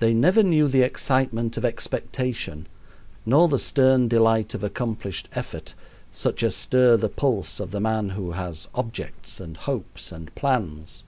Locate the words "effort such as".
5.32-6.56